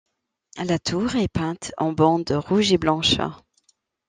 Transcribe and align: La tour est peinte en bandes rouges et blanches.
La 0.63 0.79
tour 0.79 1.15
est 1.15 1.27
peinte 1.27 1.73
en 1.77 1.91
bandes 1.91 2.31
rouges 2.31 2.71
et 2.73 2.79
blanches. 2.79 3.19